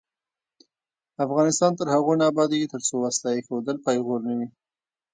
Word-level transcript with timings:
افغانستان 1.25 1.71
تر 1.79 1.87
هغو 1.93 2.13
نه 2.19 2.25
ابادیږي، 2.31 2.67
ترڅو 2.73 2.93
وسله 2.99 3.29
ایښودل 3.33 3.77
پیغور 3.87 4.19
نه 4.29 4.33
وي. 4.37 4.47